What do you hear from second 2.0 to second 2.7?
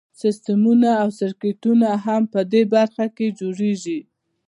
هم په دې